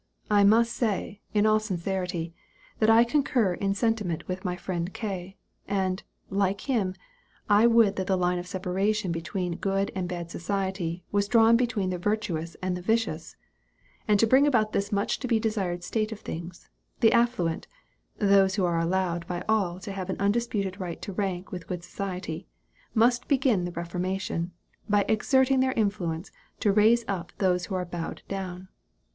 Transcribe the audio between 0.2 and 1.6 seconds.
"I must say, in all